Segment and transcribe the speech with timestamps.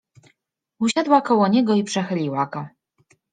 [0.79, 2.67] Usiadła koło niego i przechyliła go.